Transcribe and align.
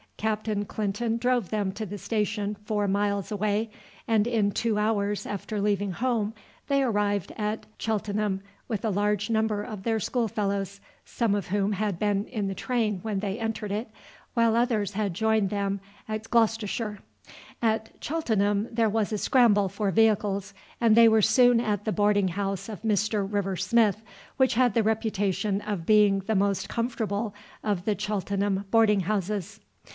Captain 0.17 0.65
Clinton 0.65 1.17
drove 1.17 1.49
them 1.49 1.71
to 1.71 1.83
the 1.83 1.97
station 1.97 2.55
four 2.65 2.87
miles 2.87 3.31
away, 3.31 3.69
and 4.07 4.27
in 4.27 4.51
two 4.51 4.77
hours 4.77 5.25
after 5.27 5.59
leaving 5.61 5.91
home 5.93 6.33
they 6.67 6.81
arrived 6.83 7.31
at 7.37 7.65
Cheltenham 7.79 8.41
with 8.67 8.83
a 8.85 8.91
large 8.91 9.29
number 9.31 9.63
of 9.63 9.81
their 9.81 9.99
school 9.99 10.27
fellows, 10.27 10.79
some 11.05 11.33
of 11.33 11.47
whom 11.47 11.73
had 11.73 11.97
been 11.99 12.25
in 12.27 12.47
the 12.47 12.53
train 12.55 12.99
when 13.03 13.19
they 13.19 13.39
entered 13.39 13.71
it, 13.71 13.89
while 14.35 14.55
others 14.55 14.93
had 14.93 15.13
joined 15.15 15.49
them 15.51 15.79
at 16.07 16.29
Gloucester. 16.29 16.99
At 17.59 17.91
Cheltenham 17.99 18.67
there 18.71 18.89
was 18.89 19.11
a 19.11 19.17
scramble 19.19 19.69
for 19.69 19.89
vehicles, 19.89 20.53
and 20.79 20.95
they 20.95 21.07
were 21.07 21.23
soon 21.23 21.59
at 21.59 21.83
the 21.85 21.91
boarding 21.91 22.29
house 22.29 22.69
of 22.69 22.81
Mr. 22.83 23.27
River 23.31 23.55
Smith, 23.55 24.03
which 24.37 24.53
had 24.53 24.75
the 24.75 24.83
reputation 24.83 25.61
of 25.61 25.85
being 25.85 26.19
the 26.21 26.35
most 26.35 26.69
comfortable 26.69 27.33
of 27.63 27.85
the 27.85 27.97
Cheltenham 27.97 28.65
boarding 28.71 29.01
houses. 29.01 29.59